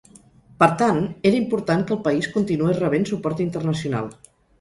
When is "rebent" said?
2.85-3.05